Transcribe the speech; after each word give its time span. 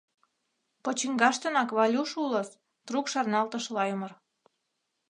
—Почиҥгаштынак 0.83 1.69
Валюш 1.77 2.11
улыс,— 2.23 2.49
трук 2.85 3.05
шарналтыш 3.13 3.65
Лаймыр. 3.75 4.11